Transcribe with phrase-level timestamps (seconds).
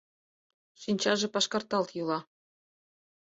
[0.81, 2.19] Шинчаже пашкарталт йӱла.